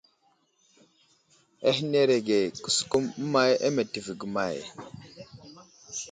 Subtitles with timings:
[1.69, 4.57] Ahənerege:» kəsəkum əmay á meltivi ge may?«.